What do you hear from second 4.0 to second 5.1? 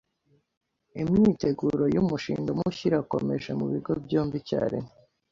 byombi icyarimwe.